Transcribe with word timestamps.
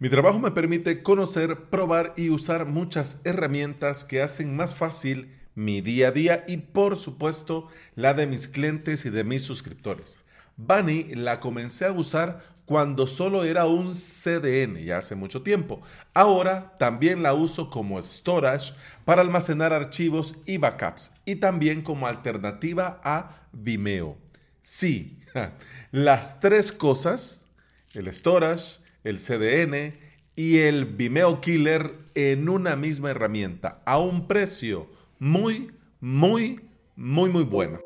Mi 0.00 0.08
trabajo 0.08 0.38
me 0.38 0.52
permite 0.52 1.02
conocer, 1.02 1.70
probar 1.70 2.14
y 2.16 2.30
usar 2.30 2.66
muchas 2.66 3.20
herramientas 3.24 4.04
que 4.04 4.22
hacen 4.22 4.54
más 4.54 4.72
fácil 4.72 5.34
mi 5.56 5.80
día 5.80 6.08
a 6.08 6.12
día 6.12 6.44
y 6.46 6.58
por 6.58 6.96
supuesto 6.96 7.66
la 7.96 8.14
de 8.14 8.28
mis 8.28 8.46
clientes 8.46 9.04
y 9.06 9.10
de 9.10 9.24
mis 9.24 9.42
suscriptores. 9.42 10.20
Bunny 10.56 11.16
la 11.16 11.40
comencé 11.40 11.84
a 11.84 11.90
usar 11.90 12.44
cuando 12.64 13.08
solo 13.08 13.42
era 13.42 13.66
un 13.66 13.92
CDN, 13.92 14.84
ya 14.84 14.98
hace 14.98 15.16
mucho 15.16 15.42
tiempo. 15.42 15.82
Ahora 16.14 16.76
también 16.78 17.24
la 17.24 17.34
uso 17.34 17.68
como 17.68 18.00
storage 18.00 18.74
para 19.04 19.22
almacenar 19.22 19.72
archivos 19.72 20.42
y 20.46 20.58
backups 20.58 21.10
y 21.24 21.36
también 21.36 21.82
como 21.82 22.06
alternativa 22.06 23.00
a 23.02 23.48
Vimeo. 23.50 24.16
Sí, 24.62 25.18
las 25.90 26.38
tres 26.38 26.70
cosas, 26.70 27.46
el 27.94 28.14
storage, 28.14 28.78
el 29.08 29.18
CDN 29.18 29.94
y 30.36 30.58
el 30.58 30.84
Vimeo 30.84 31.40
Killer 31.40 31.92
en 32.14 32.48
una 32.50 32.76
misma 32.76 33.10
herramienta 33.10 33.82
a 33.86 33.98
un 33.98 34.28
precio 34.28 34.86
muy, 35.18 35.70
muy, 35.98 36.60
muy, 36.94 37.30
muy 37.30 37.44
bueno. 37.44 37.80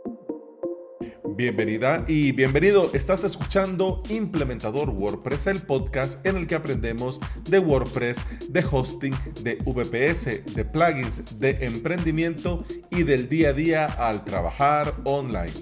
Bienvenida 1.37 2.05
y 2.09 2.33
bienvenido. 2.33 2.91
Estás 2.93 3.23
escuchando 3.23 4.03
Implementador 4.11 4.91
WordPress, 4.91 5.47
el 5.47 5.63
podcast 5.63 6.27
en 6.27 6.37
el 6.37 6.47
que 6.49 6.57
aprendemos 6.57 7.21
de 7.49 7.61
WordPress, 7.61 8.19
de 8.51 8.65
hosting, 8.71 9.15
de 9.43 9.55
VPS, 9.65 10.55
de 10.55 10.65
plugins, 10.65 11.39
de 11.39 11.51
emprendimiento 11.65 12.65
y 12.91 13.05
del 13.05 13.29
día 13.29 13.51
a 13.51 13.53
día 13.53 13.87
al 13.87 14.25
trabajar 14.25 14.95
online. 15.05 15.53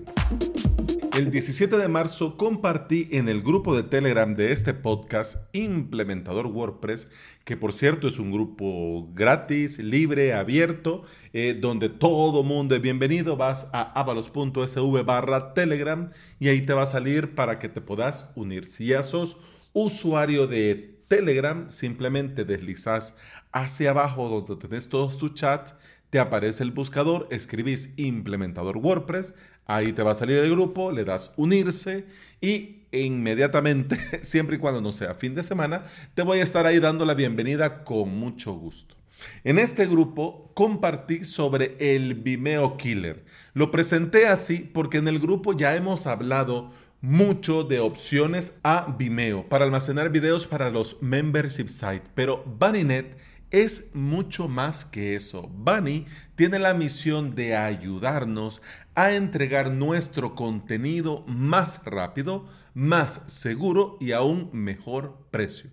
El 1.21 1.31
17 1.31 1.77
de 1.77 1.89
marzo 1.89 2.39
compartí 2.39 3.07
en 3.13 3.29
el 3.29 3.43
grupo 3.43 3.77
de 3.77 3.83
Telegram 3.83 4.35
de 4.35 4.53
este 4.53 4.73
podcast 4.73 5.37
Implementador 5.53 6.47
WordPress, 6.47 7.11
que 7.45 7.59
por 7.59 7.75
cierto 7.75 8.09
es 8.09 8.19
un 8.19 8.33
grupo 8.33 9.07
gratis, 9.13 9.79
libre, 9.81 10.33
abierto, 10.33 11.05
eh, 11.35 11.55
donde 11.61 11.91
todo 11.91 12.43
mundo 12.43 12.75
es 12.75 12.81
bienvenido. 12.81 13.37
Vas 13.37 13.69
a 13.75 13.83
avalos.sv 14.01 15.03
barra 15.05 15.53
Telegram 15.53 16.11
y 16.39 16.49
ahí 16.49 16.63
te 16.63 16.73
va 16.73 16.85
a 16.85 16.87
salir 16.87 17.35
para 17.35 17.59
que 17.59 17.69
te 17.69 17.83
puedas 17.83 18.31
unir. 18.35 18.65
Si 18.65 18.87
ya 18.87 19.03
sos 19.03 19.37
usuario 19.75 20.47
de 20.47 21.03
Telegram, 21.07 21.69
simplemente 21.69 22.47
deslizas 22.47 23.15
hacia 23.53 23.91
abajo 23.91 24.31
donde 24.31 24.57
tenés 24.57 24.89
todos 24.89 25.19
tus 25.19 25.35
chats, 25.35 25.75
te 26.11 26.19
aparece 26.19 26.65
el 26.65 26.73
buscador, 26.73 27.29
escribís 27.31 27.95
implementador 27.97 28.79
WordPress, 28.79 29.35
Ahí 29.73 29.93
te 29.93 30.03
va 30.03 30.11
a 30.11 30.15
salir 30.17 30.39
el 30.39 30.51
grupo, 30.51 30.91
le 30.91 31.05
das 31.05 31.33
unirse 31.37 32.05
y 32.41 32.81
inmediatamente, 32.91 33.99
siempre 34.25 34.57
y 34.57 34.59
cuando 34.59 34.81
no 34.81 34.91
sea 34.91 35.15
fin 35.15 35.37
de 35.37 35.45
semana, 35.45 35.85
te 36.15 36.23
voy 36.23 36.41
a 36.41 36.43
estar 36.43 36.67
ahí 36.67 36.81
dando 36.81 37.05
la 37.05 37.15
bienvenida 37.15 37.85
con 37.85 38.19
mucho 38.19 38.53
gusto. 38.53 38.97
En 39.45 39.61
este 39.61 39.87
grupo 39.87 40.51
compartí 40.55 41.25
sobre 41.25 41.77
el 41.79 42.15
Vimeo 42.15 42.77
Killer. 42.77 43.25
Lo 43.55 43.71
presenté 43.71 44.27
así 44.27 44.59
porque 44.59 44.99
en 44.99 45.07
el 45.07 45.21
grupo 45.21 45.53
ya 45.53 45.77
hemos 45.77 46.09
hablado 46.09 46.73
mucho 47.01 47.63
de 47.63 47.79
opciones 47.79 48.59
a 48.65 48.93
Vimeo 48.99 49.49
para 49.49 49.65
almacenar 49.65 50.11
videos 50.11 50.49
para 50.49 50.71
los 50.71 51.01
membership 51.01 51.69
sites, 51.69 52.11
pero 52.15 52.43
BunnyNet 52.45 53.17
es 53.51 53.91
mucho 53.95 54.49
más 54.49 54.85
que 54.85 55.17
eso. 55.17 55.49
Bunny 55.49 56.07
tiene 56.37 56.59
la 56.59 56.75
misión 56.75 57.35
de 57.35 57.57
ayudarnos 57.57 58.63
a 58.95 59.13
entregar 59.13 59.71
nuestro 59.73 60.35
contenido 60.35 61.25
más 61.27 61.85
rápido, 61.85 62.47
más 62.75 63.23
seguro 63.27 63.97
y 64.01 64.13
a 64.13 64.23
un 64.23 64.51
mejor 64.53 65.27
precio. 65.31 65.71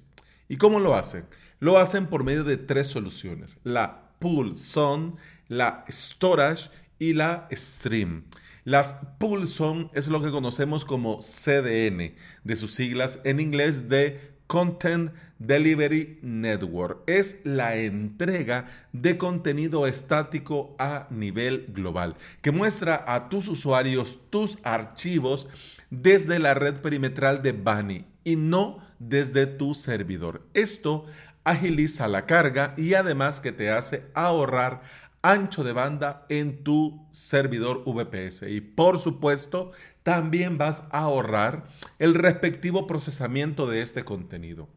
¿Y 0.49 0.57
cómo 0.57 0.79
lo 0.79 0.95
hacen? 0.95 1.25
Lo 1.59 1.77
hacen 1.77 2.07
por 2.07 2.23
medio 2.23 2.43
de 2.43 2.57
tres 2.57 2.87
soluciones. 2.87 3.57
La 3.63 4.11
Pool 4.19 4.57
Zone, 4.57 5.13
la 5.47 5.85
Storage 5.89 6.69
y 6.99 7.13
la 7.13 7.47
Stream. 7.51 8.25
Las 8.63 8.95
Pool 9.19 9.47
Zone 9.47 9.89
es 9.93 10.07
lo 10.07 10.21
que 10.21 10.31
conocemos 10.31 10.83
como 10.83 11.19
CDN, 11.19 12.15
de 12.43 12.55
sus 12.55 12.73
siglas 12.73 13.21
en 13.23 13.39
inglés 13.39 13.87
de 13.87 14.35
Content 14.47 15.11
Delivery 15.39 16.19
Network. 16.21 17.03
Es 17.07 17.41
la 17.43 17.75
entrega 17.75 18.65
de 18.93 19.17
contenido 19.17 19.87
estático 19.87 20.75
a 20.79 21.07
nivel 21.09 21.65
global, 21.69 22.15
que 22.41 22.51
muestra 22.51 23.03
a 23.07 23.29
tus 23.29 23.47
usuarios 23.47 24.19
tus 24.29 24.59
archivos 24.63 25.47
desde 25.89 26.39
la 26.39 26.53
red 26.53 26.81
perimetral 26.81 27.41
de 27.41 27.51
Bunny 27.51 28.05
y 28.23 28.35
no 28.35 28.79
desde 28.99 29.45
tu 29.45 29.73
servidor. 29.73 30.41
Esto 30.53 31.05
agiliza 31.43 32.07
la 32.07 32.25
carga 32.25 32.73
y 32.77 32.93
además 32.93 33.39
que 33.39 33.51
te 33.51 33.69
hace 33.71 34.03
ahorrar 34.13 34.81
ancho 35.21 35.63
de 35.63 35.73
banda 35.73 36.25
en 36.29 36.63
tu 36.63 37.05
servidor 37.11 37.83
VPS. 37.85 38.43
Y 38.43 38.61
por 38.61 38.99
supuesto, 38.99 39.71
también 40.03 40.57
vas 40.57 40.87
a 40.91 40.99
ahorrar 40.99 41.65
el 41.99 42.13
respectivo 42.13 42.87
procesamiento 42.87 43.65
de 43.65 43.81
este 43.81 44.03
contenido, 44.03 44.67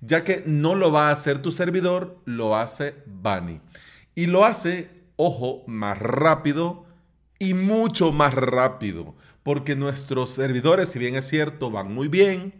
ya 0.00 0.24
que 0.24 0.42
no 0.46 0.74
lo 0.74 0.92
va 0.92 1.08
a 1.08 1.12
hacer 1.12 1.42
tu 1.42 1.52
servidor, 1.52 2.20
lo 2.24 2.56
hace 2.56 2.94
Bunny. 3.06 3.60
Y 4.14 4.26
lo 4.26 4.44
hace, 4.44 4.90
ojo, 5.16 5.62
más 5.66 5.98
rápido 5.98 6.86
y 7.38 7.54
mucho 7.54 8.12
más 8.12 8.34
rápido, 8.34 9.14
porque 9.42 9.76
nuestros 9.76 10.30
servidores, 10.30 10.88
si 10.88 10.98
bien 10.98 11.16
es 11.16 11.28
cierto, 11.28 11.70
van 11.70 11.92
muy 11.92 12.08
bien, 12.08 12.54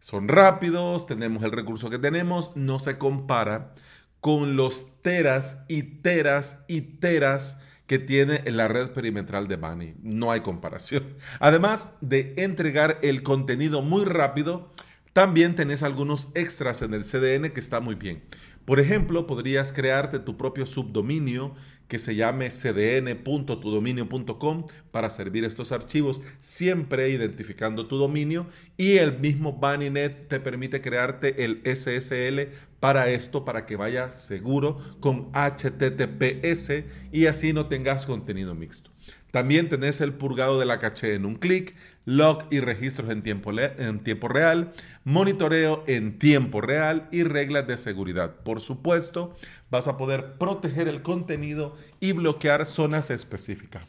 son 0.00 0.28
rápidos, 0.28 1.06
tenemos 1.06 1.42
el 1.42 1.52
recurso 1.52 1.90
que 1.90 1.98
tenemos, 1.98 2.56
no 2.56 2.78
se 2.78 2.98
compara 2.98 3.74
con 4.20 4.56
los 4.56 5.00
teras 5.02 5.64
y 5.68 5.82
teras 5.82 6.64
y 6.68 6.80
teras 6.80 7.58
que 7.86 7.98
tiene 7.98 8.42
en 8.44 8.56
la 8.56 8.68
red 8.68 8.90
perimetral 8.90 9.46
de 9.48 9.56
Bunny. 9.56 9.94
No 10.02 10.32
hay 10.32 10.40
comparación. 10.40 11.04
Además 11.38 11.94
de 12.00 12.34
entregar 12.36 12.98
el 13.02 13.22
contenido 13.22 13.82
muy 13.82 14.04
rápido, 14.04 14.72
también 15.16 15.54
tenés 15.54 15.82
algunos 15.82 16.28
extras 16.34 16.82
en 16.82 16.92
el 16.92 17.02
CDN 17.02 17.48
que 17.48 17.60
está 17.60 17.80
muy 17.80 17.94
bien. 17.94 18.22
Por 18.66 18.80
ejemplo, 18.80 19.26
podrías 19.26 19.72
crearte 19.72 20.18
tu 20.18 20.36
propio 20.36 20.66
subdominio 20.66 21.54
que 21.88 21.98
se 21.98 22.16
llame 22.16 22.50
cdn.tudominio.com 22.50 24.66
para 24.90 25.08
servir 25.08 25.44
estos 25.44 25.72
archivos, 25.72 26.20
siempre 26.38 27.08
identificando 27.08 27.86
tu 27.86 27.96
dominio 27.96 28.46
y 28.76 28.98
el 28.98 29.18
mismo 29.18 29.54
BunnyNet 29.54 30.28
te 30.28 30.38
permite 30.38 30.82
crearte 30.82 31.46
el 31.46 31.62
SSL 31.64 32.50
para 32.78 33.08
esto, 33.08 33.46
para 33.46 33.64
que 33.64 33.76
vaya 33.76 34.10
seguro 34.10 34.76
con 35.00 35.30
HTTPS 35.32 36.84
y 37.10 37.24
así 37.24 37.54
no 37.54 37.68
tengas 37.68 38.04
contenido 38.04 38.54
mixto. 38.54 38.90
También 39.36 39.68
tenés 39.68 40.00
el 40.00 40.14
purgado 40.14 40.58
de 40.58 40.64
la 40.64 40.78
caché 40.78 41.12
en 41.12 41.26
un 41.26 41.34
clic, 41.34 41.74
log 42.06 42.46
y 42.50 42.60
registros 42.60 43.10
en 43.10 43.22
tiempo, 43.22 43.52
en 43.52 44.02
tiempo 44.02 44.28
real, 44.28 44.72
monitoreo 45.04 45.84
en 45.86 46.18
tiempo 46.18 46.62
real 46.62 47.06
y 47.12 47.22
reglas 47.22 47.66
de 47.66 47.76
seguridad. 47.76 48.36
Por 48.36 48.62
supuesto, 48.62 49.36
vas 49.70 49.88
a 49.88 49.98
poder 49.98 50.38
proteger 50.38 50.88
el 50.88 51.02
contenido 51.02 51.76
y 52.00 52.12
bloquear 52.12 52.64
zonas 52.64 53.10
específicas. 53.10 53.84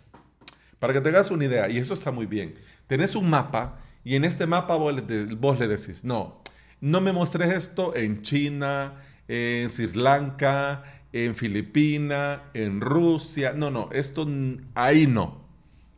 Para 0.80 0.92
que 0.92 1.00
tengas 1.00 1.32
una 1.32 1.46
idea, 1.46 1.70
y 1.70 1.78
eso 1.78 1.94
está 1.94 2.12
muy 2.12 2.26
bien, 2.26 2.56
tenés 2.88 3.16
un 3.16 3.30
mapa 3.30 3.80
y 4.04 4.16
en 4.16 4.26
este 4.26 4.48
mapa 4.48 4.76
vos 4.76 4.94
le, 4.94 5.68
decís, 5.70 6.04
no, 6.04 6.44
no 6.82 7.00
me 7.00 7.14
muestres 7.14 7.54
esto 7.54 7.96
en 7.96 8.22
China, 8.22 8.96
en 9.30 9.70
Sri 9.70 9.94
Lanka, 9.94 10.84
en 11.26 11.36
Filipinas, 11.36 12.42
en 12.54 12.82
Rusia. 12.82 13.54
No, 13.54 13.72
no, 13.72 13.90
esto 13.92 14.28
ahí 14.76 15.08
no. 15.08 15.46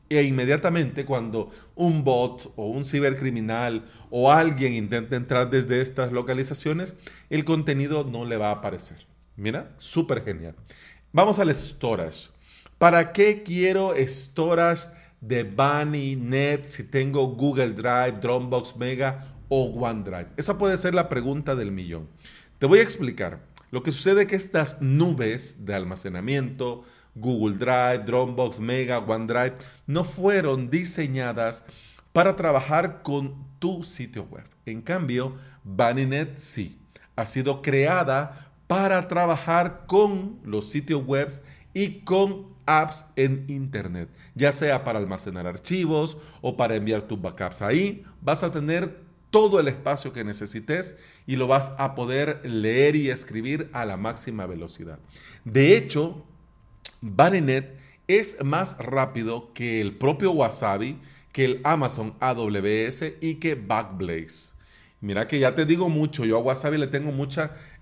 E 0.09 0.23
inmediatamente 0.23 1.05
cuando 1.05 1.51
un 1.75 2.03
bot 2.03 2.51
o 2.55 2.67
un 2.67 2.83
cibercriminal 2.83 3.85
o 4.09 4.31
alguien 4.31 4.73
intenta 4.73 5.15
entrar 5.15 5.51
desde 5.51 5.81
estas 5.81 6.11
localizaciones, 6.11 6.95
el 7.29 7.45
contenido 7.45 8.03
no 8.03 8.25
le 8.25 8.37
va 8.37 8.49
a 8.49 8.53
aparecer. 8.53 9.05
Mira, 9.35 9.71
súper 9.77 10.23
genial. 10.23 10.55
Vamos 11.11 11.39
al 11.39 11.53
storage. 11.53 12.29
¿Para 12.77 13.11
qué 13.11 13.43
quiero 13.43 13.93
storage 13.97 14.87
de 15.21 15.43
Bunny, 15.43 16.15
Net 16.15 16.65
si 16.67 16.83
tengo 16.83 17.27
Google 17.27 17.71
Drive, 17.71 18.19
Dropbox 18.21 18.77
Mega 18.77 19.25
o 19.47 19.65
OneDrive? 19.65 20.29
Esa 20.37 20.57
puede 20.57 20.77
ser 20.77 20.95
la 20.95 21.07
pregunta 21.07 21.55
del 21.55 21.71
millón. 21.71 22.07
Te 22.57 22.65
voy 22.65 22.79
a 22.79 22.83
explicar. 22.83 23.39
Lo 23.71 23.83
que 23.83 23.91
sucede 23.91 24.21
es 24.21 24.27
que 24.27 24.35
estas 24.35 24.81
nubes 24.81 25.65
de 25.65 25.75
almacenamiento, 25.75 26.83
Google 27.15 27.57
Drive, 27.57 28.05
Dropbox, 28.05 28.59
Mega, 28.59 28.99
OneDrive, 28.99 29.55
no 29.87 30.03
fueron 30.03 30.69
diseñadas 30.69 31.63
para 32.13 32.35
trabajar 32.35 33.01
con 33.03 33.35
tu 33.59 33.83
sitio 33.83 34.23
web. 34.23 34.45
En 34.65 34.81
cambio, 34.81 35.35
BunnyNet 35.63 36.37
sí. 36.37 36.79
Ha 37.15 37.25
sido 37.25 37.61
creada 37.61 38.53
para 38.67 39.07
trabajar 39.07 39.83
con 39.87 40.39
los 40.43 40.69
sitios 40.69 41.05
web 41.05 41.29
y 41.73 42.01
con 42.01 42.47
apps 42.65 43.07
en 43.15 43.45
Internet, 43.47 44.09
ya 44.35 44.51
sea 44.51 44.83
para 44.83 44.99
almacenar 44.99 45.47
archivos 45.47 46.17
o 46.41 46.55
para 46.55 46.75
enviar 46.75 47.01
tus 47.03 47.19
backups. 47.21 47.61
Ahí 47.61 48.05
vas 48.21 48.43
a 48.43 48.51
tener 48.51 49.08
todo 49.29 49.59
el 49.59 49.67
espacio 49.67 50.13
que 50.13 50.23
necesites 50.23 50.97
y 51.27 51.35
lo 51.35 51.47
vas 51.47 51.71
a 51.77 51.95
poder 51.95 52.41
leer 52.43 52.95
y 52.95 53.09
escribir 53.09 53.69
a 53.73 53.85
la 53.85 53.97
máxima 53.97 54.45
velocidad. 54.45 54.99
De 55.45 55.77
hecho, 55.77 56.25
Baninet 57.01 57.77
es 58.07 58.43
más 58.43 58.77
rápido 58.79 59.53
que 59.53 59.81
el 59.81 59.95
propio 59.95 60.31
Wasabi, 60.31 60.99
que 61.31 61.45
el 61.45 61.61
Amazon 61.63 62.15
AWS 62.19 63.03
y 63.21 63.35
que 63.35 63.55
Backblaze. 63.55 64.53
Mira 65.01 65.27
que 65.27 65.39
ya 65.39 65.55
te 65.55 65.65
digo 65.65 65.87
mucho, 65.87 66.25
yo 66.25 66.37
a 66.37 66.41
Wasabi 66.41 66.77
le 66.77 66.87
tengo 66.87 67.13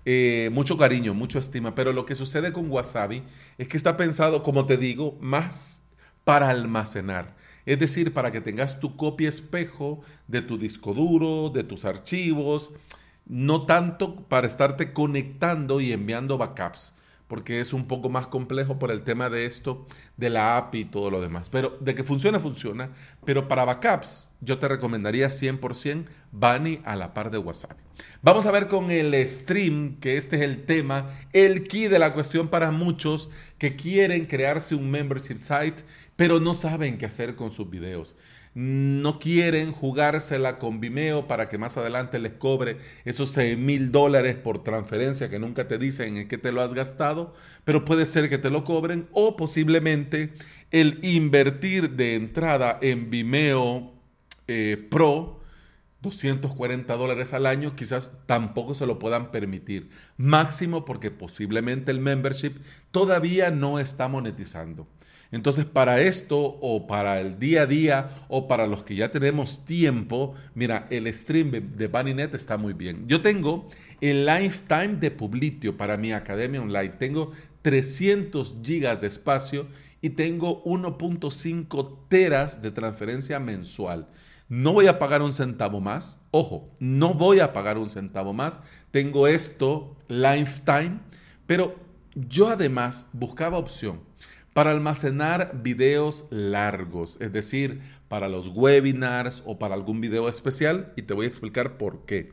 eh, 0.04 0.50
mucho 0.52 0.78
cariño, 0.78 1.14
mucha 1.14 1.40
estima, 1.40 1.74
pero 1.74 1.92
lo 1.92 2.06
que 2.06 2.14
sucede 2.14 2.52
con 2.52 2.70
Wasabi 2.70 3.24
es 3.56 3.66
que 3.66 3.76
está 3.76 3.96
pensado, 3.96 4.42
como 4.42 4.66
te 4.66 4.76
digo, 4.76 5.18
más 5.20 5.82
para 6.24 6.50
almacenar. 6.50 7.34
Es 7.68 7.78
decir, 7.78 8.14
para 8.14 8.32
que 8.32 8.40
tengas 8.40 8.80
tu 8.80 8.96
copia 8.96 9.28
espejo 9.28 10.00
de 10.26 10.40
tu 10.40 10.56
disco 10.56 10.94
duro, 10.94 11.50
de 11.50 11.64
tus 11.64 11.84
archivos, 11.84 12.70
no 13.26 13.66
tanto 13.66 14.16
para 14.16 14.46
estarte 14.46 14.94
conectando 14.94 15.78
y 15.78 15.92
enviando 15.92 16.38
backups 16.38 16.94
porque 17.28 17.60
es 17.60 17.72
un 17.72 17.86
poco 17.86 18.08
más 18.08 18.26
complejo 18.26 18.78
por 18.78 18.90
el 18.90 19.02
tema 19.02 19.30
de 19.30 19.46
esto, 19.46 19.86
de 20.16 20.30
la 20.30 20.56
API 20.56 20.80
y 20.80 20.84
todo 20.86 21.10
lo 21.10 21.20
demás. 21.20 21.50
Pero 21.50 21.76
de 21.80 21.94
que 21.94 22.02
funciona, 22.02 22.40
funciona. 22.40 22.90
Pero 23.24 23.46
para 23.46 23.64
backups, 23.64 24.32
yo 24.40 24.58
te 24.58 24.66
recomendaría 24.66 25.28
100% 25.28 26.06
Bunny 26.32 26.80
a 26.84 26.96
la 26.96 27.14
par 27.14 27.30
de 27.30 27.38
WhatsApp. 27.38 27.78
Vamos 28.22 28.46
a 28.46 28.50
ver 28.50 28.68
con 28.68 28.90
el 28.90 29.14
stream, 29.26 29.98
que 30.00 30.16
este 30.16 30.36
es 30.36 30.42
el 30.42 30.64
tema, 30.64 31.10
el 31.32 31.68
key 31.68 31.88
de 31.88 31.98
la 31.98 32.14
cuestión 32.14 32.48
para 32.48 32.70
muchos 32.70 33.28
que 33.58 33.76
quieren 33.76 34.26
crearse 34.26 34.74
un 34.74 34.90
membership 34.90 35.36
site, 35.36 35.84
pero 36.16 36.40
no 36.40 36.54
saben 36.54 36.96
qué 36.96 37.06
hacer 37.06 37.34
con 37.34 37.50
sus 37.50 37.68
videos 37.68 38.16
no 38.58 39.20
quieren 39.20 39.70
jugársela 39.70 40.58
con 40.58 40.80
Vimeo 40.80 41.28
para 41.28 41.48
que 41.48 41.58
más 41.58 41.76
adelante 41.76 42.18
les 42.18 42.32
cobre 42.32 42.78
esos 43.04 43.30
6 43.30 43.56
mil 43.56 43.92
dólares 43.92 44.34
por 44.34 44.64
transferencia 44.64 45.30
que 45.30 45.38
nunca 45.38 45.68
te 45.68 45.78
dicen 45.78 46.16
en 46.16 46.26
qué 46.26 46.38
te 46.38 46.50
lo 46.50 46.60
has 46.60 46.74
gastado, 46.74 47.34
pero 47.62 47.84
puede 47.84 48.04
ser 48.04 48.28
que 48.28 48.36
te 48.36 48.50
lo 48.50 48.64
cobren 48.64 49.06
o 49.12 49.36
posiblemente 49.36 50.32
el 50.72 50.98
invertir 51.04 51.90
de 51.90 52.16
entrada 52.16 52.80
en 52.82 53.10
Vimeo 53.10 53.92
eh, 54.48 54.88
Pro 54.90 55.38
240 56.00 56.96
dólares 56.96 57.34
al 57.34 57.46
año, 57.46 57.76
quizás 57.76 58.10
tampoco 58.26 58.74
se 58.74 58.86
lo 58.86 58.98
puedan 58.98 59.30
permitir. 59.30 59.90
Máximo 60.16 60.84
porque 60.84 61.12
posiblemente 61.12 61.92
el 61.92 62.00
membership 62.00 62.54
todavía 62.90 63.52
no 63.52 63.78
está 63.78 64.08
monetizando. 64.08 64.88
Entonces, 65.30 65.66
para 65.66 66.00
esto 66.00 66.38
o 66.38 66.86
para 66.86 67.20
el 67.20 67.38
día 67.38 67.62
a 67.62 67.66
día 67.66 68.08
o 68.28 68.48
para 68.48 68.66
los 68.66 68.82
que 68.82 68.94
ya 68.94 69.10
tenemos 69.10 69.64
tiempo, 69.66 70.34
mira, 70.54 70.86
el 70.90 71.12
stream 71.12 71.76
de 71.76 71.86
BunnyNet 71.86 72.34
está 72.34 72.56
muy 72.56 72.72
bien. 72.72 73.06
Yo 73.06 73.20
tengo 73.20 73.68
el 74.00 74.24
lifetime 74.24 74.96
de 74.96 75.10
Publitio 75.10 75.76
para 75.76 75.98
mi 75.98 76.12
academia 76.12 76.62
online. 76.62 76.94
Tengo 76.98 77.32
300 77.60 78.56
gigas 78.62 79.00
de 79.02 79.08
espacio 79.08 79.66
y 80.00 80.10
tengo 80.10 80.64
1.5 80.64 82.08
teras 82.08 82.62
de 82.62 82.70
transferencia 82.70 83.38
mensual. 83.38 84.08
No 84.48 84.72
voy 84.72 84.86
a 84.86 84.98
pagar 84.98 85.20
un 85.20 85.34
centavo 85.34 85.78
más. 85.78 86.22
Ojo, 86.30 86.70
no 86.78 87.12
voy 87.12 87.40
a 87.40 87.52
pagar 87.52 87.76
un 87.76 87.90
centavo 87.90 88.32
más. 88.32 88.60
Tengo 88.90 89.26
esto 89.26 89.94
lifetime, 90.08 91.00
pero 91.46 91.76
yo 92.14 92.48
además 92.48 93.10
buscaba 93.12 93.58
opción 93.58 94.08
para 94.58 94.72
almacenar 94.72 95.52
videos 95.62 96.24
largos, 96.30 97.16
es 97.20 97.32
decir, 97.32 97.78
para 98.08 98.28
los 98.28 98.48
webinars 98.48 99.44
o 99.46 99.56
para 99.56 99.76
algún 99.76 100.00
video 100.00 100.28
especial 100.28 100.92
y 100.96 101.02
te 101.02 101.14
voy 101.14 101.26
a 101.26 101.28
explicar 101.28 101.78
por 101.78 102.06
qué. 102.06 102.32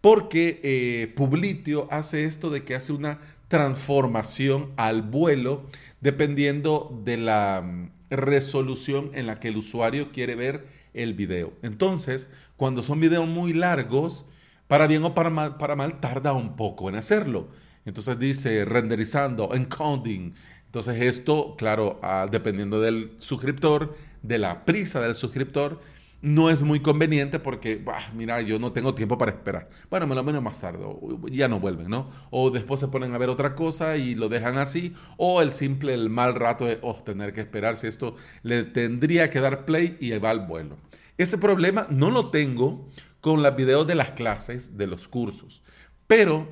Porque 0.00 0.58
eh, 0.62 1.12
Publitio 1.14 1.86
hace 1.90 2.24
esto 2.24 2.48
de 2.48 2.64
que 2.64 2.76
hace 2.76 2.94
una 2.94 3.18
transformación 3.48 4.72
al 4.78 5.02
vuelo 5.02 5.66
dependiendo 6.00 6.98
de 7.04 7.18
la 7.18 7.60
mm, 7.60 7.90
resolución 8.08 9.10
en 9.12 9.26
la 9.26 9.38
que 9.38 9.48
el 9.48 9.58
usuario 9.58 10.12
quiere 10.12 10.34
ver 10.34 10.64
el 10.94 11.12
video. 11.12 11.52
Entonces, 11.60 12.30
cuando 12.56 12.80
son 12.80 13.00
videos 13.00 13.28
muy 13.28 13.52
largos, 13.52 14.24
para 14.66 14.86
bien 14.86 15.04
o 15.04 15.12
para 15.12 15.28
mal, 15.28 15.58
para 15.58 15.76
mal 15.76 16.00
tarda 16.00 16.32
un 16.32 16.56
poco 16.56 16.88
en 16.88 16.94
hacerlo. 16.94 17.48
Entonces 17.86 18.18
dice 18.18 18.64
renderizando, 18.64 19.54
encoding, 19.54 20.34
entonces 20.76 21.00
esto, 21.00 21.54
claro, 21.56 21.98
ah, 22.02 22.28
dependiendo 22.30 22.82
del 22.82 23.12
suscriptor, 23.16 23.96
de 24.20 24.38
la 24.38 24.66
prisa 24.66 25.00
del 25.00 25.14
suscriptor, 25.14 25.80
no 26.20 26.50
es 26.50 26.62
muy 26.62 26.80
conveniente 26.80 27.38
porque, 27.38 27.82
mira, 28.12 28.42
yo 28.42 28.58
no 28.58 28.72
tengo 28.72 28.94
tiempo 28.94 29.16
para 29.16 29.30
esperar. 29.30 29.70
Bueno, 29.88 30.06
me 30.06 30.14
lo 30.14 30.22
menos 30.22 30.42
más 30.42 30.60
tarde, 30.60 30.84
ya 31.30 31.48
no 31.48 31.60
vuelven, 31.60 31.88
¿no? 31.88 32.10
O 32.28 32.50
después 32.50 32.78
se 32.78 32.88
ponen 32.88 33.14
a 33.14 33.16
ver 33.16 33.30
otra 33.30 33.54
cosa 33.54 33.96
y 33.96 34.14
lo 34.14 34.28
dejan 34.28 34.58
así, 34.58 34.94
o 35.16 35.40
el 35.40 35.50
simple, 35.50 35.94
el 35.94 36.10
mal 36.10 36.34
rato 36.34 36.66
de 36.66 36.78
oh, 36.82 37.02
tener 37.02 37.32
que 37.32 37.40
esperar 37.40 37.76
si 37.76 37.86
esto 37.86 38.14
le 38.42 38.64
tendría 38.64 39.30
que 39.30 39.40
dar 39.40 39.64
play 39.64 39.96
y 39.98 40.10
va 40.18 40.28
al 40.28 40.46
vuelo. 40.46 40.76
Ese 41.16 41.38
problema 41.38 41.86
no 41.88 42.10
lo 42.10 42.28
tengo 42.28 42.86
con 43.22 43.42
los 43.42 43.56
videos 43.56 43.86
de 43.86 43.94
las 43.94 44.10
clases, 44.10 44.76
de 44.76 44.88
los 44.88 45.08
cursos, 45.08 45.62
pero 46.06 46.46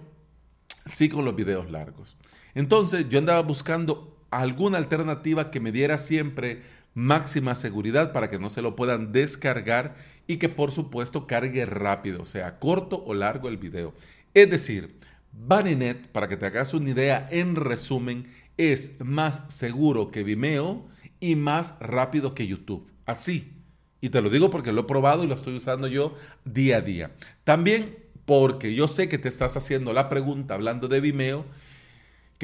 sí 0.87 1.11
con 1.11 1.27
los 1.27 1.37
videos 1.37 1.71
largos. 1.71 2.17
Entonces 2.55 3.09
yo 3.09 3.19
andaba 3.19 3.43
buscando 3.43 4.14
alguna 4.41 4.79
alternativa 4.79 5.51
que 5.51 5.61
me 5.61 5.73
diera 5.73 5.99
siempre 5.99 6.63
máxima 6.95 7.55
seguridad 7.55 8.13
para 8.13 8.31
que 8.31 8.39
no 8.39 8.49
se 8.49 8.63
lo 8.63 8.77
puedan 8.77 9.13
descargar 9.13 9.97
y 10.27 10.37
que 10.37 10.49
por 10.49 10.71
supuesto 10.71 11.27
cargue 11.27 11.67
rápido, 11.67 12.25
sea 12.25 12.59
corto 12.59 13.05
o 13.05 13.15
largo 13.15 13.49
el 13.49 13.59
video. 13.59 13.95
Es 14.33 14.51
decir, 14.51 14.97
Bunnynet, 15.33 16.09
para 16.09 16.29
que 16.29 16.37
te 16.37 16.47
hagas 16.47 16.75
una 16.75 16.91
idea 16.91 17.29
en 17.31 17.57
resumen, 17.57 18.27
es 18.57 19.01
más 19.01 19.41
seguro 19.49 20.11
que 20.11 20.23
Vimeo 20.23 20.87
y 21.21 21.37
más 21.37 21.77
rápido 21.81 22.35
que 22.35 22.47
YouTube. 22.47 22.87
Así. 23.05 23.53
Y 24.01 24.11
te 24.11 24.21
lo 24.21 24.31
digo 24.31 24.51
porque 24.51 24.73
lo 24.73 24.83
he 24.83 24.85
probado 24.85 25.25
y 25.25 25.27
lo 25.27 25.35
estoy 25.35 25.55
usando 25.55 25.89
yo 25.89 26.15
día 26.45 26.77
a 26.77 26.81
día. 26.83 27.13
También 27.43 27.97
porque 28.25 28.75
yo 28.75 28.87
sé 28.87 29.09
que 29.09 29.19
te 29.19 29.29
estás 29.29 29.57
haciendo 29.57 29.93
la 29.93 30.09
pregunta 30.09 30.55
hablando 30.55 30.89
de 30.89 31.01
Vimeo 31.01 31.45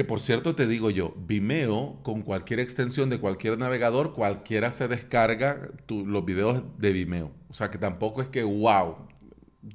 que 0.01 0.05
por 0.07 0.23
cierto 0.23 0.55
te 0.55 0.67
digo 0.67 0.89
yo, 0.89 1.15
Vimeo 1.27 1.99
con 2.03 2.23
cualquier 2.23 2.59
extensión 2.59 3.11
de 3.11 3.21
cualquier 3.21 3.59
navegador, 3.59 4.15
cualquiera 4.15 4.71
se 4.71 4.89
descarga 4.89 5.69
los 5.89 6.25
videos 6.25 6.63
de 6.79 6.95
Vimeo. 6.95 7.33
O 7.51 7.53
sea 7.53 7.69
que 7.69 7.77
tampoco 7.77 8.23
es 8.23 8.29
que, 8.29 8.43
wow, 8.43 8.97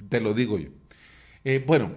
te 0.10 0.20
lo 0.22 0.34
digo 0.34 0.58
yo. 0.58 0.70
Eh, 1.44 1.64
bueno, 1.64 1.92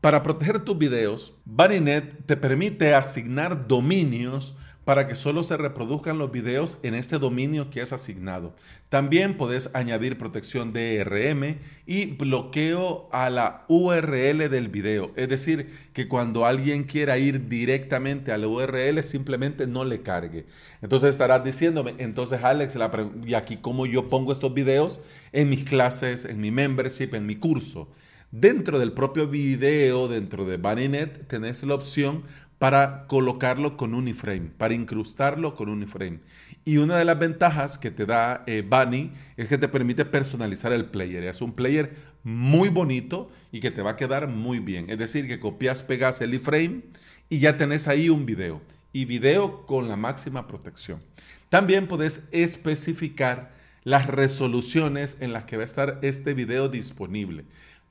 para 0.00 0.22
proteger 0.22 0.60
tus 0.60 0.78
videos, 0.78 1.34
Bunnynet 1.44 2.26
te 2.26 2.36
permite 2.36 2.94
asignar 2.94 3.66
dominios 3.66 4.54
para 4.84 5.06
que 5.06 5.14
solo 5.14 5.42
se 5.42 5.56
reproduzcan 5.56 6.18
los 6.18 6.32
videos 6.32 6.78
en 6.82 6.94
este 6.94 7.18
dominio 7.18 7.70
que 7.70 7.80
es 7.80 7.92
asignado. 7.92 8.54
También 8.88 9.36
puedes 9.36 9.70
añadir 9.74 10.18
protección 10.18 10.72
DRM 10.72 11.58
y 11.86 12.06
bloqueo 12.06 13.08
a 13.12 13.30
la 13.30 13.64
URL 13.68 14.50
del 14.50 14.68
video. 14.68 15.12
Es 15.16 15.28
decir, 15.28 15.70
que 15.92 16.08
cuando 16.08 16.46
alguien 16.46 16.84
quiera 16.84 17.16
ir 17.18 17.48
directamente 17.48 18.32
a 18.32 18.38
la 18.38 18.48
URL, 18.48 19.02
simplemente 19.02 19.66
no 19.66 19.84
le 19.84 20.02
cargue. 20.02 20.46
Entonces 20.82 21.10
estarás 21.10 21.44
diciéndome, 21.44 21.94
entonces 21.98 22.42
Alex, 22.42 22.76
y 23.24 23.34
aquí 23.34 23.58
cómo 23.58 23.86
yo 23.86 24.08
pongo 24.08 24.32
estos 24.32 24.52
videos 24.52 25.00
en 25.32 25.48
mis 25.48 25.64
clases, 25.64 26.24
en 26.24 26.40
mi 26.40 26.50
membership, 26.50 27.14
en 27.14 27.26
mi 27.26 27.36
curso. 27.36 27.88
Dentro 28.32 28.78
del 28.78 28.92
propio 28.92 29.28
video, 29.28 30.08
dentro 30.08 30.46
de 30.46 30.56
BunnyNet, 30.56 31.28
tenés 31.28 31.62
la 31.64 31.74
opción 31.74 32.22
para 32.58 33.06
colocarlo 33.06 33.76
con 33.76 33.92
un 33.92 34.08
iframe, 34.08 34.50
para 34.56 34.72
incrustarlo 34.72 35.54
con 35.54 35.68
un 35.68 35.82
iframe. 35.82 36.20
Y 36.64 36.78
una 36.78 36.96
de 36.96 37.04
las 37.04 37.18
ventajas 37.18 37.76
que 37.76 37.90
te 37.90 38.06
da 38.06 38.42
eh, 38.46 38.66
Bunny 38.66 39.12
es 39.36 39.48
que 39.48 39.58
te 39.58 39.68
permite 39.68 40.06
personalizar 40.06 40.72
el 40.72 40.86
player. 40.86 41.24
Es 41.24 41.42
un 41.42 41.52
player 41.52 41.92
muy 42.22 42.70
bonito 42.70 43.30
y 43.52 43.60
que 43.60 43.70
te 43.70 43.82
va 43.82 43.90
a 43.90 43.96
quedar 43.96 44.28
muy 44.28 44.60
bien. 44.60 44.88
Es 44.88 44.96
decir, 44.96 45.28
que 45.28 45.38
copias, 45.38 45.82
pegas 45.82 46.22
el 46.22 46.32
iframe 46.32 46.84
y 47.28 47.38
ya 47.38 47.58
tenés 47.58 47.86
ahí 47.86 48.08
un 48.08 48.24
video. 48.24 48.62
Y 48.94 49.04
video 49.04 49.66
con 49.66 49.90
la 49.90 49.96
máxima 49.96 50.48
protección. 50.48 51.02
También 51.50 51.86
puedes 51.86 52.28
especificar 52.32 53.52
las 53.84 54.06
resoluciones 54.06 55.16
en 55.20 55.32
las 55.34 55.44
que 55.44 55.56
va 55.56 55.62
a 55.62 55.66
estar 55.66 55.98
este 56.02 56.34
video 56.34 56.68
disponible. 56.68 57.44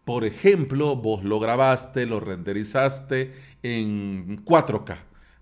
Por 0.06 0.26
ejemplo, 0.26 0.96
vos 0.96 1.24
lo 1.24 1.40
grabaste, 1.40 2.06
lo 2.06 2.20
renderizaste 2.20 3.32
en 3.64 4.44
4K, 4.44 4.98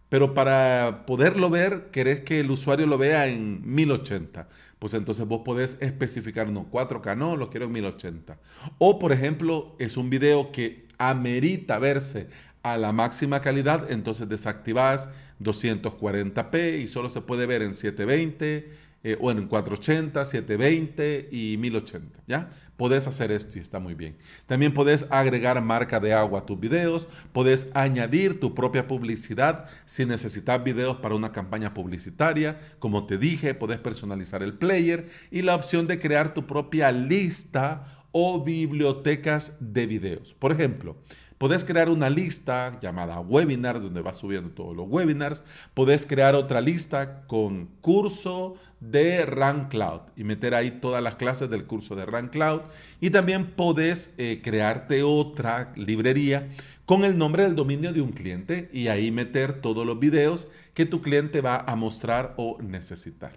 pero 0.10 0.34
para 0.34 1.06
poderlo 1.06 1.50
ver, 1.50 1.90
querés 1.92 2.22
que 2.22 2.42
el 2.42 2.52
usuario 2.52 2.86
lo 2.86 2.98
vea 2.98 3.28
en 3.28 3.62
1080. 3.64 4.50
Pues 4.80 4.94
entonces 4.94 5.28
vos 5.28 5.42
podés 5.44 5.78
especificar, 5.82 6.50
no, 6.52 6.70
4K 6.72 7.18
no, 7.18 7.36
lo 7.36 7.50
quiero 7.50 7.68
en 7.68 7.74
1080. 7.74 8.38
O 8.78 9.00
por 9.00 9.12
ejemplo, 9.12 9.76
es 9.80 9.98
un 9.98 10.10
video 10.10 10.52
que 10.52 10.88
amerita 10.98 11.80
verse 11.80 12.28
a 12.64 12.78
la 12.78 12.92
máxima 12.92 13.42
calidad, 13.42 13.90
entonces 13.92 14.28
desactivás 14.28 15.10
240p 15.42 16.82
y 16.82 16.88
solo 16.88 17.10
se 17.10 17.22
puede 17.22 17.46
ver 17.46 17.62
en 17.62 17.74
720, 17.74 18.70
eh, 19.02 19.18
bueno, 19.20 19.42
en 19.42 19.48
480, 19.48 20.26
720 20.26 21.30
y 21.32 21.56
1080, 21.58 22.20
¿ya? 22.28 22.50
Podés 22.76 23.08
hacer 23.08 23.32
esto 23.32 23.58
y 23.58 23.62
está 23.62 23.80
muy 23.80 23.94
bien. 23.94 24.18
También 24.46 24.74
podés 24.74 25.06
agregar 25.10 25.62
marca 25.62 26.00
de 26.00 26.14
agua 26.14 26.40
a 26.40 26.46
tus 26.46 26.60
videos, 26.60 27.08
podés 27.32 27.70
añadir 27.74 28.40
tu 28.42 28.54
propia 28.54 28.88
publicidad 28.88 29.68
si 29.86 30.06
necesitas 30.06 30.62
videos 30.64 30.98
para 30.98 31.16
una 31.16 31.32
campaña 31.32 31.74
publicitaria. 31.74 32.58
Como 32.80 33.06
te 33.06 33.18
dije, 33.18 33.54
podés 33.54 33.80
personalizar 33.80 34.44
el 34.44 34.54
player 34.54 35.08
y 35.32 35.44
la 35.44 35.56
opción 35.56 35.88
de 35.88 36.00
crear 36.00 36.34
tu 36.34 36.46
propia 36.46 36.92
lista 36.92 37.86
o 38.12 38.44
bibliotecas 38.44 39.58
de 39.60 39.86
videos. 39.86 40.34
Por 40.34 40.52
ejemplo, 40.52 40.98
Podés 41.40 41.64
crear 41.64 41.88
una 41.88 42.10
lista 42.10 42.78
llamada 42.82 43.22
webinar 43.22 43.82
donde 43.82 44.02
vas 44.02 44.18
subiendo 44.18 44.50
todos 44.50 44.76
los 44.76 44.90
webinars. 44.90 45.42
Podés 45.74 46.06
crear 46.06 46.36
otra 46.36 46.60
lista 46.60 47.26
con 47.28 47.70
curso 47.80 48.56
de 48.82 49.26
Run 49.26 49.70
Cloud 49.70 50.02
y 50.18 50.26
meter 50.26 50.54
ahí 50.54 50.70
todas 50.70 51.02
las 51.02 51.16
clases 51.16 51.50
del 51.50 51.64
curso 51.64 51.96
de 51.96 52.06
Run 52.06 52.28
Cloud. 52.28 52.64
Y 53.00 53.12
también 53.12 53.52
podés 53.52 54.14
eh, 54.18 54.42
crearte 54.44 55.02
otra 55.02 55.72
librería 55.78 56.50
con 56.84 57.06
el 57.06 57.18
nombre 57.18 57.44
del 57.44 57.56
dominio 57.56 57.94
de 57.94 58.02
un 58.02 58.12
cliente 58.12 58.70
y 58.74 58.90
ahí 58.90 59.10
meter 59.10 59.62
todos 59.62 59.86
los 59.86 59.98
videos 59.98 60.50
que 60.74 60.86
tu 60.86 61.02
cliente 61.02 61.40
va 61.40 61.64
a 61.66 61.78
mostrar 61.78 62.34
o 62.36 62.58
necesitar. 62.62 63.32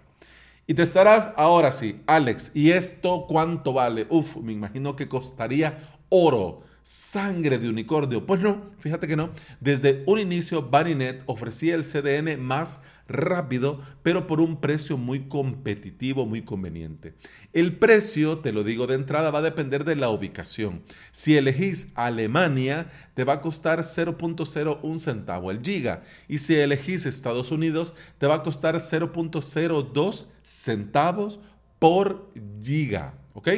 Y 0.67 0.73
te 0.73 0.81
estarás 0.81 1.29
ahora 1.37 1.71
sí, 1.71 2.01
Alex, 2.05 2.51
¿y 2.53 2.71
esto 2.71 3.27
cuánto 3.29 3.71
vale? 3.71 4.07
Uf, 4.09 4.35
me 4.35 4.51
imagino 4.51 4.97
que 4.97 5.07
costaría 5.07 5.77
oro 6.09 6.63
sangre 6.83 7.57
de 7.57 7.69
unicornio. 7.69 8.25
Pues 8.25 8.41
no, 8.41 8.71
fíjate 8.79 9.07
que 9.07 9.15
no. 9.15 9.31
Desde 9.59 10.03
un 10.05 10.19
inicio, 10.19 10.69
Baninet 10.69 11.23
ofrecía 11.25 11.75
el 11.75 11.83
CDN 11.83 12.39
más 12.39 12.81
rápido, 13.07 13.81
pero 14.01 14.27
por 14.27 14.39
un 14.39 14.59
precio 14.59 14.97
muy 14.97 15.27
competitivo, 15.27 16.25
muy 16.25 16.43
conveniente. 16.43 17.13
El 17.51 17.77
precio, 17.77 18.39
te 18.39 18.51
lo 18.51 18.63
digo 18.63 18.87
de 18.87 18.95
entrada, 18.95 19.31
va 19.31 19.39
a 19.39 19.43
depender 19.43 19.83
de 19.83 19.95
la 19.95 20.09
ubicación. 20.09 20.83
Si 21.11 21.35
elegís 21.35 21.91
Alemania, 21.95 22.91
te 23.13 23.23
va 23.23 23.33
a 23.33 23.41
costar 23.41 23.79
0.01 23.79 24.99
centavo 24.99 25.51
el 25.51 25.61
giga. 25.61 26.03
Y 26.27 26.37
si 26.37 26.55
elegís 26.55 27.05
Estados 27.05 27.51
Unidos, 27.51 27.93
te 28.17 28.27
va 28.27 28.35
a 28.35 28.43
costar 28.43 28.75
0.02 28.75 30.27
centavos 30.41 31.39
por 31.83 32.31
giga. 32.63 33.13
¿Ok? 33.33 33.49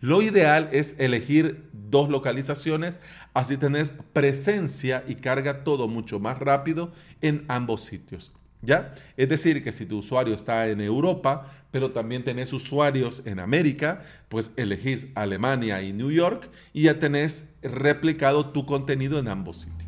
Lo 0.00 0.22
ideal 0.22 0.68
es 0.70 1.00
elegir 1.00 1.68
dos 1.72 2.08
localizaciones, 2.08 3.00
así 3.34 3.56
tenés 3.56 3.92
presencia 4.12 5.02
y 5.08 5.16
carga 5.16 5.64
todo 5.64 5.88
mucho 5.88 6.20
más 6.20 6.38
rápido 6.38 6.92
en 7.22 7.44
ambos 7.48 7.82
sitios. 7.82 8.30
¿Ya? 8.60 8.94
Es 9.16 9.28
decir, 9.28 9.64
que 9.64 9.72
si 9.72 9.84
tu 9.84 9.98
usuario 9.98 10.32
está 10.32 10.68
en 10.68 10.80
Europa, 10.80 11.52
pero 11.72 11.90
también 11.90 12.22
tenés 12.22 12.52
usuarios 12.52 13.22
en 13.26 13.40
América, 13.40 14.02
pues 14.28 14.52
elegís 14.56 15.08
Alemania 15.16 15.82
y 15.82 15.92
New 15.92 16.12
York 16.12 16.50
y 16.72 16.82
ya 16.82 17.00
tenés 17.00 17.52
replicado 17.62 18.50
tu 18.50 18.64
contenido 18.64 19.18
en 19.18 19.26
ambos 19.26 19.56
sitios. 19.56 19.81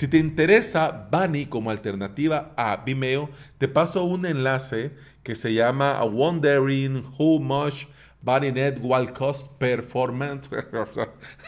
Si 0.00 0.08
te 0.08 0.16
interesa 0.16 1.08
Bunny 1.12 1.44
como 1.44 1.70
alternativa 1.70 2.54
a 2.56 2.74
Vimeo, 2.86 3.28
te 3.58 3.68
paso 3.68 4.04
un 4.04 4.24
enlace 4.24 4.92
que 5.22 5.34
se 5.34 5.52
llama 5.52 6.02
Wondering 6.02 7.04
Who 7.18 7.38
Much 7.38 7.84
Net 8.24 8.78
Wild 8.80 9.12
Cost 9.12 9.58
Performance. 9.58 10.48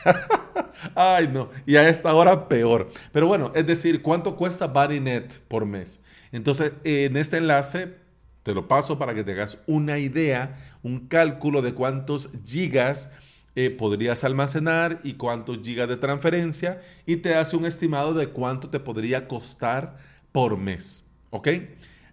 Ay, 0.94 1.30
no. 1.32 1.49
Y 1.64 1.76
a 1.76 1.88
esta 1.88 2.12
hora 2.12 2.47
peor. 2.47 2.90
Pero 3.11 3.26
bueno, 3.26 3.52
es 3.54 3.66
decir, 3.66 4.02
¿cuánto 4.02 4.37
cuesta 4.37 4.71
Net 5.00 5.32
por 5.49 5.64
mes? 5.64 6.02
Entonces, 6.30 6.73
en 6.85 7.16
este 7.16 7.38
enlace 7.38 7.94
te 8.42 8.52
lo 8.52 8.68
paso 8.68 8.99
para 8.99 9.14
que 9.14 9.25
te 9.25 9.32
hagas 9.32 9.62
una 9.66 9.99
idea, 9.99 10.56
un 10.82 11.09
cálculo 11.09 11.62
de 11.62 11.73
cuántos 11.73 12.28
gigas 12.44 13.09
eh, 13.54 13.71
podrías 13.71 14.25
almacenar 14.25 15.00
y 15.04 15.14
cuántos 15.14 15.61
gigas 15.62 15.88
de 15.88 15.97
transferencia 15.97 16.80
y 17.06 17.16
te 17.16 17.35
hace 17.35 17.56
un 17.56 17.66
estimado 17.66 18.14
de 18.14 18.28
cuánto 18.28 18.71
te 18.71 18.80
podría 18.80 19.28
costar 19.28 19.97
por 20.32 20.56
mes. 20.56 21.04
¿Ok? 21.30 21.49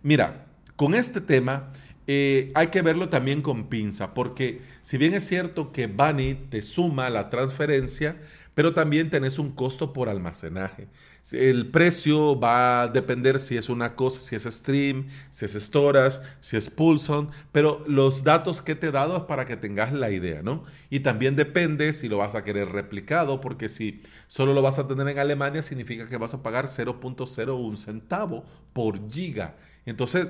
Mira, 0.03 0.45
con 0.75 0.95
este 0.95 1.21
tema 1.21 1.71
eh, 2.07 2.51
hay 2.55 2.67
que 2.67 2.81
verlo 2.81 3.09
también 3.09 3.41
con 3.41 3.69
pinza, 3.69 4.13
porque 4.13 4.61
si 4.81 4.97
bien 4.97 5.13
es 5.13 5.27
cierto 5.27 5.71
que 5.71 5.87
Bunny 5.87 6.33
te 6.49 6.61
suma 6.61 7.09
la 7.09 7.29
transferencia, 7.29 8.17
pero 8.55 8.73
también 8.73 9.09
tenés 9.09 9.39
un 9.39 9.51
costo 9.51 9.93
por 9.93 10.09
almacenaje. 10.09 10.87
El 11.31 11.67
precio 11.67 12.39
va 12.39 12.83
a 12.83 12.87
depender 12.87 13.39
si 13.39 13.57
es 13.57 13.69
una 13.69 13.95
cosa, 13.95 14.21
si 14.21 14.35
es 14.35 14.43
stream, 14.43 15.07
si 15.29 15.45
es 15.45 15.53
storage, 15.53 16.19
si 16.39 16.57
es 16.57 16.69
pulson, 16.69 17.29
pero 17.51 17.83
los 17.87 18.23
datos 18.23 18.61
que 18.61 18.75
te 18.75 18.87
he 18.87 18.91
dado 18.91 19.17
es 19.17 19.23
para 19.23 19.45
que 19.45 19.55
tengas 19.55 19.93
la 19.93 20.09
idea, 20.09 20.41
¿no? 20.41 20.63
Y 20.89 21.01
también 21.01 21.35
depende 21.35 21.93
si 21.93 22.09
lo 22.09 22.17
vas 22.17 22.35
a 22.35 22.43
querer 22.43 22.69
replicado, 22.69 23.41
porque 23.41 23.69
si 23.69 24.01
solo 24.27 24.53
lo 24.53 24.61
vas 24.61 24.79
a 24.79 24.87
tener 24.87 25.07
en 25.07 25.19
Alemania, 25.19 25.61
significa 25.61 26.09
que 26.09 26.17
vas 26.17 26.33
a 26.33 26.41
pagar 26.41 26.65
0.01 26.65 27.77
centavo 27.77 28.45
por 28.73 29.11
giga. 29.11 29.55
Entonces, 29.85 30.27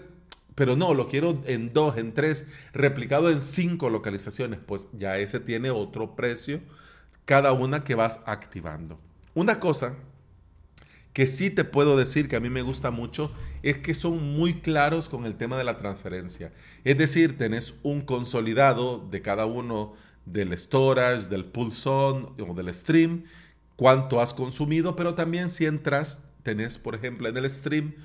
pero 0.55 0.75
no, 0.75 0.93
lo 0.93 1.08
quiero 1.08 1.41
en 1.46 1.72
dos, 1.72 1.98
en 1.98 2.13
tres, 2.13 2.46
replicado 2.74 3.29
en 3.29 3.39
cinco 3.39 3.89
localizaciones, 3.89 4.60
pues 4.60 4.89
ya 4.91 5.17
ese 5.17 5.39
tiene 5.39 5.72
otro 5.72 6.17
precio 6.17 6.60
cada 7.24 7.53
una 7.53 7.84
que 7.84 7.96
vas 7.96 8.19
activando. 8.25 9.00
Una 9.36 9.60
cosa 9.60 9.96
que 11.19 11.27
sí 11.27 11.49
te 11.49 11.65
puedo 11.65 11.97
decir 11.97 12.29
que 12.29 12.38
a 12.38 12.39
mí 12.39 12.49
me 12.49 12.61
gusta 12.61 12.91
mucho 12.91 13.29
es 13.61 13.79
que 13.79 13.93
son 13.93 14.38
muy 14.38 14.61
claros 14.61 15.09
con 15.09 15.25
el 15.25 15.35
tema 15.35 15.57
de 15.57 15.65
la 15.65 15.75
transferencia. 15.75 16.53
Es 16.85 16.97
decir, 16.97 17.38
tenés 17.38 17.73
un 17.83 17.99
consolidado 17.99 19.05
de 19.11 19.21
cada 19.21 19.45
uno 19.45 19.95
del 20.25 20.57
storage, 20.57 21.27
del 21.27 21.43
pulsón 21.43 22.35
o 22.39 22.53
del 22.53 22.73
stream, 22.73 23.25
cuánto 23.75 24.21
has 24.21 24.33
consumido, 24.33 24.95
pero 24.95 25.13
también 25.13 25.49
si 25.49 25.65
entras, 25.65 26.23
tenés, 26.41 26.77
por 26.77 26.95
ejemplo, 26.95 27.27
en 27.27 27.35
el 27.35 27.49
stream 27.49 27.95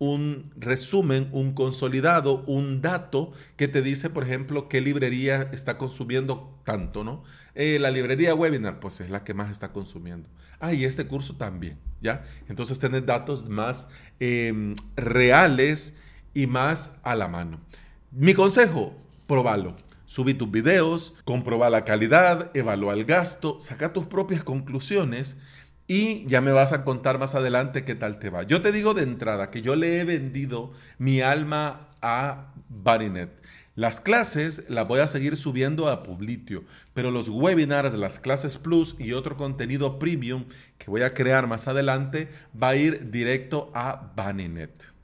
un 0.00 0.50
resumen, 0.56 1.28
un 1.30 1.52
consolidado, 1.52 2.42
un 2.46 2.82
dato 2.82 3.30
que 3.54 3.68
te 3.68 3.82
dice, 3.82 4.10
por 4.10 4.24
ejemplo, 4.24 4.68
qué 4.68 4.80
librería 4.80 5.48
está 5.52 5.78
consumiendo 5.78 6.53
tanto, 6.64 7.04
¿no? 7.04 7.22
Eh, 7.54 7.78
la 7.78 7.90
librería 7.90 8.34
webinar, 8.34 8.80
pues 8.80 9.00
es 9.00 9.10
la 9.10 9.22
que 9.22 9.34
más 9.34 9.50
está 9.50 9.72
consumiendo. 9.72 10.28
Ah, 10.60 10.72
y 10.72 10.84
este 10.84 11.06
curso 11.06 11.36
también, 11.36 11.78
¿ya? 12.00 12.24
Entonces 12.48 12.78
tenés 12.78 13.04
datos 13.06 13.48
más 13.48 13.88
em, 14.18 14.74
reales 14.96 15.94
y 16.32 16.46
más 16.46 16.96
a 17.02 17.14
la 17.14 17.28
mano. 17.28 17.60
Mi 18.10 18.34
consejo, 18.34 18.94
probalo. 19.26 19.76
Subí 20.06 20.34
tus 20.34 20.50
videos, 20.50 21.14
comproba 21.24 21.70
la 21.70 21.84
calidad, 21.84 22.50
evalúa 22.54 22.94
el 22.94 23.04
gasto, 23.04 23.58
saca 23.60 23.92
tus 23.92 24.04
propias 24.04 24.44
conclusiones 24.44 25.38
y 25.86 26.24
ya 26.26 26.40
me 26.40 26.52
vas 26.52 26.72
a 26.72 26.84
contar 26.84 27.18
más 27.18 27.34
adelante 27.34 27.84
qué 27.84 27.94
tal 27.94 28.18
te 28.18 28.30
va. 28.30 28.42
Yo 28.42 28.62
te 28.62 28.72
digo 28.72 28.94
de 28.94 29.02
entrada 29.02 29.50
que 29.50 29.60
yo 29.60 29.76
le 29.76 30.00
he 30.00 30.04
vendido 30.04 30.72
mi 30.98 31.20
alma 31.20 31.88
a 32.00 32.52
Barinet. 32.68 33.43
Las 33.76 33.98
clases 33.98 34.62
las 34.68 34.86
voy 34.86 35.00
a 35.00 35.08
seguir 35.08 35.36
subiendo 35.36 35.88
a 35.88 36.04
Publitio, 36.04 36.62
pero 36.94 37.10
los 37.10 37.28
webinars, 37.28 37.94
las 37.94 38.20
clases 38.20 38.56
plus 38.56 38.94
y 39.00 39.14
otro 39.14 39.36
contenido 39.36 39.98
premium 39.98 40.44
que 40.78 40.90
voy 40.90 41.02
a 41.02 41.12
crear 41.12 41.48
más 41.48 41.66
adelante 41.66 42.28
va 42.60 42.68
a 42.68 42.76
ir 42.76 43.10
directo 43.10 43.72
a 43.74 44.12
Baninet. 44.14 44.94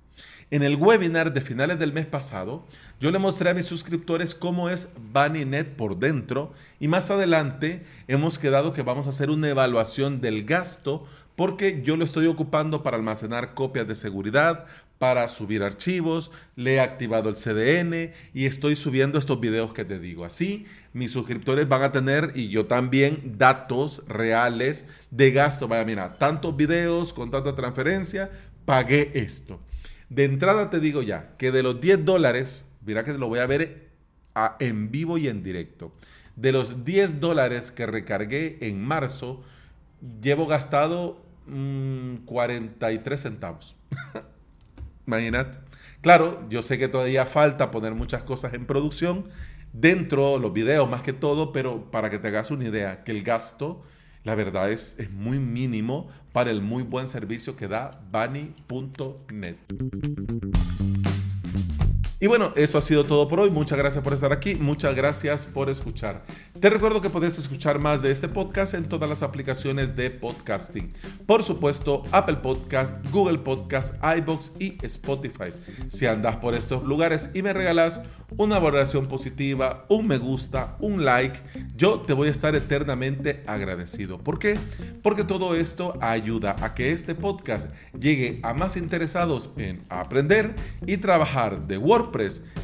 En 0.52 0.62
el 0.62 0.76
webinar 0.76 1.32
de 1.32 1.40
finales 1.40 1.78
del 1.78 1.92
mes 1.92 2.06
pasado, 2.06 2.64
yo 3.00 3.10
le 3.10 3.18
mostré 3.18 3.50
a 3.50 3.54
mis 3.54 3.66
suscriptores 3.66 4.34
cómo 4.34 4.68
es 4.68 4.90
BunnyNet 5.12 5.76
por 5.76 5.98
dentro 5.98 6.52
y 6.78 6.86
más 6.86 7.10
adelante 7.10 7.84
hemos 8.08 8.38
quedado 8.38 8.72
que 8.72 8.82
vamos 8.82 9.06
a 9.06 9.10
hacer 9.10 9.30
una 9.30 9.48
evaluación 9.48 10.20
del 10.20 10.44
gasto 10.44 11.06
porque 11.36 11.82
yo 11.82 11.96
lo 11.96 12.04
estoy 12.04 12.26
ocupando 12.26 12.82
para 12.82 12.96
almacenar 12.96 13.54
copias 13.54 13.86
de 13.88 13.94
seguridad, 13.94 14.66
para 14.98 15.28
subir 15.28 15.62
archivos, 15.62 16.30
le 16.56 16.74
he 16.74 16.80
activado 16.80 17.30
el 17.30 17.36
CDN 17.36 18.12
y 18.34 18.46
estoy 18.46 18.76
subiendo 18.76 19.18
estos 19.18 19.40
videos 19.40 19.72
que 19.72 19.86
te 19.86 19.98
digo. 19.98 20.26
Así, 20.26 20.66
mis 20.92 21.10
suscriptores 21.10 21.68
van 21.68 21.82
a 21.82 21.92
tener 21.92 22.32
y 22.34 22.48
yo 22.48 22.66
también 22.66 23.36
datos 23.38 24.02
reales 24.06 24.84
de 25.10 25.30
gasto. 25.30 25.68
Vaya, 25.68 25.86
mira, 25.86 26.18
tantos 26.18 26.54
videos 26.54 27.14
con 27.14 27.30
tanta 27.30 27.54
transferencia, 27.54 28.30
pagué 28.66 29.10
esto. 29.14 29.60
De 30.10 30.24
entrada 30.24 30.68
te 30.68 30.80
digo 30.80 31.00
ya 31.02 31.34
que 31.38 31.50
de 31.50 31.62
los 31.62 31.80
10 31.80 32.04
dólares 32.04 32.66
Mira 32.84 33.04
que 33.04 33.12
lo 33.14 33.28
voy 33.28 33.40
a 33.40 33.46
ver 33.46 33.90
en 34.58 34.90
vivo 34.90 35.18
y 35.18 35.28
en 35.28 35.42
directo. 35.42 35.92
De 36.36 36.52
los 36.52 36.84
10 36.84 37.20
dólares 37.20 37.70
que 37.70 37.86
recargué 37.86 38.58
en 38.62 38.82
marzo, 38.82 39.42
llevo 40.22 40.46
gastado 40.46 41.22
43 41.46 43.20
mm, 43.20 43.22
centavos. 43.22 43.76
Imagínate. 45.06 45.58
Claro, 46.00 46.46
yo 46.48 46.62
sé 46.62 46.78
que 46.78 46.88
todavía 46.88 47.26
falta 47.26 47.70
poner 47.70 47.94
muchas 47.94 48.22
cosas 48.22 48.54
en 48.54 48.66
producción 48.66 49.28
dentro, 49.72 50.38
los 50.38 50.52
videos 50.52 50.88
más 50.88 51.02
que 51.02 51.12
todo, 51.12 51.52
pero 51.52 51.90
para 51.90 52.10
que 52.10 52.18
te 52.18 52.28
hagas 52.28 52.50
una 52.50 52.64
idea, 52.64 53.04
que 53.04 53.12
el 53.12 53.22
gasto, 53.22 53.82
la 54.24 54.34
verdad 54.34 54.70
es, 54.70 54.98
es 54.98 55.10
muy 55.10 55.38
mínimo 55.38 56.08
para 56.32 56.50
el 56.50 56.62
muy 56.62 56.82
buen 56.82 57.06
servicio 57.06 57.56
que 57.56 57.68
da 57.68 58.00
Bunny.net. 58.10 59.56
Y 62.22 62.26
bueno, 62.26 62.52
eso 62.54 62.76
ha 62.76 62.82
sido 62.82 63.04
todo 63.04 63.28
por 63.28 63.40
hoy. 63.40 63.48
Muchas 63.48 63.78
gracias 63.78 64.04
por 64.04 64.12
estar 64.12 64.30
aquí. 64.30 64.54
Muchas 64.54 64.94
gracias 64.94 65.46
por 65.46 65.70
escuchar. 65.70 66.22
Te 66.60 66.68
recuerdo 66.68 67.00
que 67.00 67.08
puedes 67.08 67.38
escuchar 67.38 67.78
más 67.78 68.02
de 68.02 68.10
este 68.10 68.28
podcast 68.28 68.74
en 68.74 68.90
todas 68.90 69.08
las 69.08 69.22
aplicaciones 69.22 69.96
de 69.96 70.10
podcasting. 70.10 70.92
Por 71.24 71.42
supuesto, 71.42 72.02
Apple 72.12 72.36
Podcast, 72.36 72.94
Google 73.10 73.38
Podcast, 73.38 73.94
iBox 74.18 74.52
y 74.58 74.76
Spotify. 74.84 75.54
Si 75.88 76.04
andas 76.04 76.36
por 76.36 76.54
estos 76.54 76.84
lugares 76.84 77.30
y 77.32 77.40
me 77.40 77.54
regalas 77.54 78.02
una 78.36 78.58
valoración 78.58 79.06
positiva, 79.06 79.86
un 79.88 80.06
me 80.06 80.18
gusta, 80.18 80.76
un 80.78 81.06
like, 81.06 81.40
yo 81.74 82.00
te 82.00 82.12
voy 82.12 82.28
a 82.28 82.32
estar 82.32 82.54
eternamente 82.54 83.42
agradecido. 83.46 84.18
¿Por 84.18 84.38
qué? 84.38 84.58
Porque 85.02 85.24
todo 85.24 85.54
esto 85.54 85.96
ayuda 86.02 86.54
a 86.60 86.74
que 86.74 86.92
este 86.92 87.14
podcast 87.14 87.70
llegue 87.98 88.40
a 88.42 88.52
más 88.52 88.76
interesados 88.76 89.52
en 89.56 89.82
aprender 89.88 90.54
y 90.86 90.98
trabajar 90.98 91.66
de 91.66 91.78
WordPress 91.78 92.09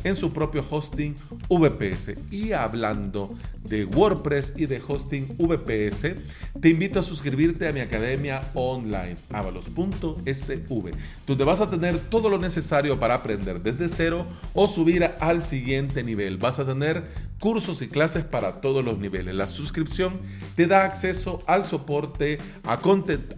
en 0.05 0.15
su 0.15 0.33
propio 0.33 0.65
hosting 0.69 1.15
VPS. 1.49 2.15
Y 2.31 2.53
hablando 2.53 3.31
de 3.69 3.85
WordPress 3.85 4.55
y 4.57 4.67
de 4.67 4.81
hosting 4.87 5.37
VPS, 5.39 6.15
te 6.61 6.69
invito 6.69 7.01
a 7.01 7.03
suscribirte 7.03 7.69
a 7.69 7.73
mi 7.73 7.81
academia 7.81 8.51
online, 8.55 9.17
avalos.sv, 9.31 10.91
donde 11.27 11.45
vas 11.45 11.61
a 11.61 11.71
tener 11.71 11.99
todo 11.99 12.31
lo 12.31 12.39
necesario 12.39 12.99
para 12.99 13.15
aprender 13.15 13.63
desde 13.63 13.89
cero 13.89 14.27
o 14.55 14.67
subir 14.67 15.05
al 15.21 15.43
siguiente 15.43 16.03
nivel. 16.03 16.37
Vas 16.39 16.59
a 16.59 16.67
tener 16.67 17.05
cursos 17.39 17.83
y 17.83 17.89
clases 17.89 18.25
para 18.25 18.61
todos 18.61 18.85
los 18.85 18.99
niveles. 18.99 19.35
La 19.35 19.47
suscripción 19.47 20.21
te 20.55 20.67
da 20.67 20.85
acceso 20.85 21.43
al 21.47 21.65
soporte, 21.65 22.39
a, 22.65 22.75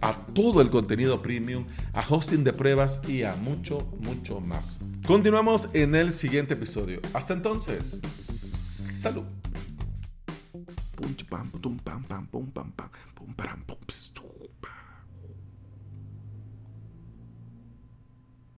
a 0.01 0.25
todo 0.33 0.61
el 0.61 0.69
contenido 0.69 1.21
premium, 1.21 1.65
a 1.93 2.03
hosting 2.07 2.43
de 2.43 2.53
pruebas 2.53 3.01
y 3.07 3.23
a 3.23 3.35
mucho, 3.35 3.87
mucho 3.99 4.39
más. 4.39 4.79
Continuamos 5.05 5.69
en 5.73 5.95
el 5.95 6.13
siguiente 6.13 6.53
episodio. 6.53 7.01
Hasta 7.13 7.33
entonces, 7.33 8.01
salud. 8.13 9.23
뿜 10.99 11.15
빰뿜 11.15 11.31
빰빰 11.31 12.09
빰빰 12.09 12.27
빰빰 12.27 12.51
빰빰 12.51 12.89
빰빰 13.15 13.65
빰빰 13.65 14.38